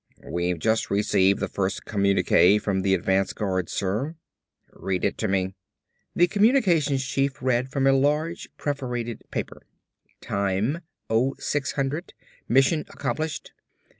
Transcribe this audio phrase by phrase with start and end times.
[0.27, 4.15] "We've just received the first communique from the advance guard, sir."
[4.73, 5.53] "Read it to me."
[6.15, 9.61] The communications chief read from a large perforated paper.
[10.19, 12.15] "Time 0600
[12.49, 13.51] mission accomplished.